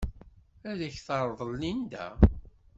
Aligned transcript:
Ad 0.69 0.79
ak-t-terḍel 0.87 1.51
Linda. 1.61 2.07